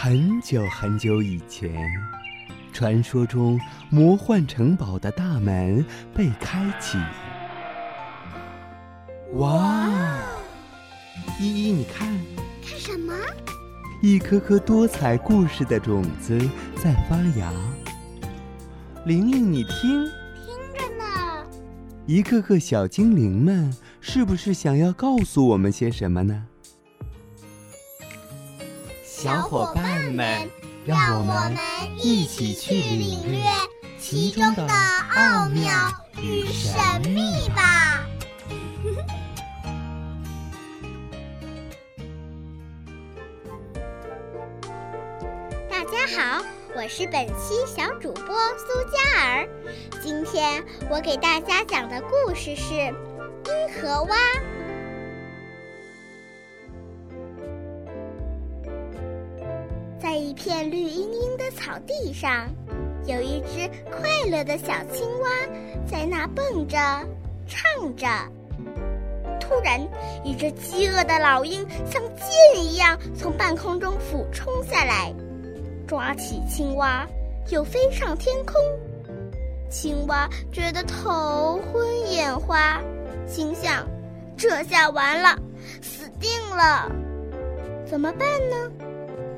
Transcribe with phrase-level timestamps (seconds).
[0.00, 1.74] 很久很久以前，
[2.72, 3.60] 传说中
[3.90, 5.84] 魔幻城堡的大门
[6.14, 6.96] 被开启。
[9.32, 9.90] 哇！
[11.40, 12.16] 依依，你看，
[12.64, 13.12] 看什么？
[14.00, 16.38] 一颗颗多彩故事的种子
[16.76, 17.52] 在发芽。
[19.04, 20.04] 玲玲，你听，
[20.36, 21.44] 听着呢。
[22.06, 26.46] 一个个小精灵们，是不是想要告诉我们些什么呢？
[29.20, 30.48] 小伙伴们，
[30.86, 31.52] 让我们
[31.96, 33.42] 一起去领略
[33.98, 35.72] 其中的奥妙
[36.22, 38.06] 与神秘吧！
[45.68, 46.44] 大家好，
[46.76, 49.48] 我是本期小主播苏嘉儿。
[50.00, 52.94] 今天我给大家讲的故事是《阴
[53.82, 54.14] 河蛙》。
[60.18, 62.48] 在一片绿茵茵的草地上，
[63.06, 65.28] 有一只快乐的小青蛙
[65.86, 66.76] 在那蹦着、
[67.46, 68.04] 唱着。
[69.38, 69.80] 突然，
[70.24, 75.14] 一只饥饿的老鹰像箭一样从半空中俯冲下来，
[75.86, 77.06] 抓起青蛙，
[77.52, 78.54] 又飞上天空。
[79.70, 82.82] 青蛙觉得头昏眼花，
[83.24, 83.86] 心想：
[84.36, 85.38] 这下完了，
[85.80, 86.90] 死定了！
[87.86, 88.56] 怎么办呢？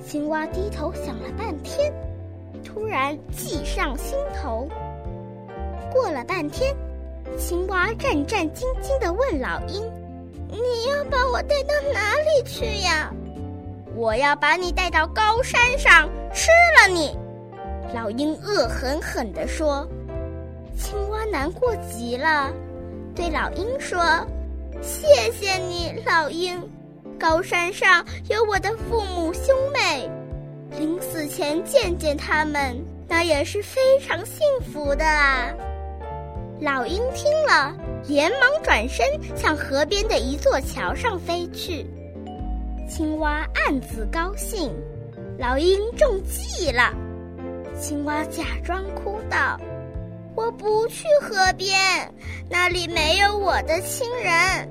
[0.05, 1.93] 青蛙低头想了半天，
[2.65, 4.69] 突然计上心头。
[5.93, 6.75] 过了半天，
[7.39, 9.83] 青蛙战战兢兢地问老鹰
[10.51, 13.13] ：“你要把我带到哪里去呀
[13.95, 17.17] ？”“我要把你带到高山上，吃了你。”
[17.95, 19.87] 老鹰恶狠狠地说。
[20.79, 22.51] 青蛙难过极了，
[23.15, 24.01] 对老鹰说
[24.81, 26.59] ：“谢谢你，老鹰。”
[27.21, 30.11] 高山上有我的父母兄妹，
[30.79, 32.75] 临死前见见他们，
[33.07, 34.41] 那也是非常幸
[34.73, 35.53] 福的啊。
[36.63, 37.77] 老鹰听了，
[38.09, 41.87] 连忙转身向河边的一座桥上飞去。
[42.89, 44.75] 青蛙暗自高兴，
[45.39, 46.95] 老鹰中计了。
[47.79, 49.61] 青蛙假装哭道
[50.35, 51.79] ：“我不去河边，
[52.49, 54.67] 那里没有我的亲人。”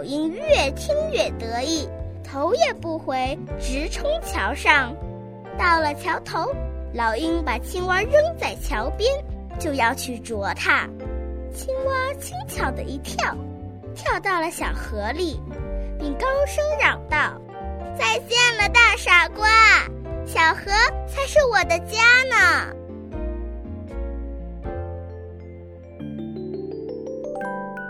[0.00, 1.86] 老鹰越听越得意，
[2.24, 4.96] 头也不回，直冲桥上。
[5.58, 6.50] 到了桥头，
[6.94, 9.06] 老鹰把青蛙扔在桥边，
[9.58, 10.88] 就要去啄它。
[11.52, 13.36] 青蛙轻巧的一跳，
[13.94, 15.38] 跳到了小河里，
[15.98, 17.38] 并高声嚷道
[18.00, 19.46] ：“再见了，大傻瓜！
[20.24, 20.70] 小河
[21.06, 22.00] 才是我的家
[22.30, 22.74] 呢。”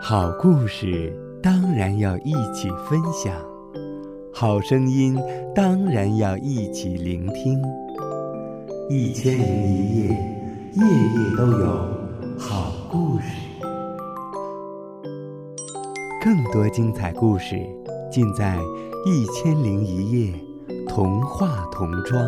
[0.02, 1.16] 好故事。
[1.42, 3.34] 当然要一起分享，
[4.30, 5.18] 好声音
[5.54, 7.58] 当然要一起聆听。
[8.90, 10.08] 一千零一夜，
[10.74, 11.66] 夜夜都有
[12.38, 13.24] 好故事。
[16.22, 17.58] 更多精彩故事
[18.12, 18.58] 尽在
[19.06, 20.34] 《一千零一夜》
[20.88, 22.22] 童话童装。